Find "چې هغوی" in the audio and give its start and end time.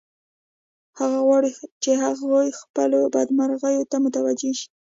1.83-2.47